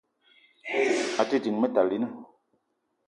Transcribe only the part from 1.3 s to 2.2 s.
ding Metalina